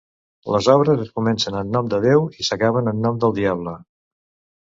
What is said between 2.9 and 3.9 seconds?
en nom del diable.